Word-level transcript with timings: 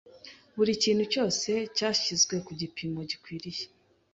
Buri 0.55 0.73
kintu 0.83 1.03
cyose 1.13 1.51
cyashyizwe 1.75 2.35
ku 2.45 2.51
gipimo 2.59 2.99
gikwiriye 3.09 3.63